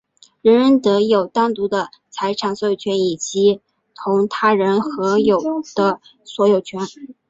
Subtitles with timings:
[0.41, 3.61] 人人得有单独的财产所有权以及
[3.93, 5.39] 同他人合有
[5.75, 6.79] 的所有权。